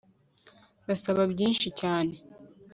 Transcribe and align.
Ndasaba 0.83 1.21
byinshi 1.33 1.67
cyane 1.79 2.13